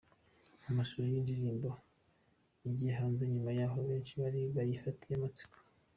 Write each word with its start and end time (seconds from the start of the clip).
Amashusho 0.69 1.01
y’iyi 1.07 1.21
ndirimbo 1.25 1.69
agiye 2.67 2.91
hanze 2.99 3.23
nyuma 3.33 3.49
y’aho 3.57 3.77
benshi 3.89 4.13
bari 4.21 4.41
bayafitiye 4.55 5.13
amatsiko. 5.17 5.57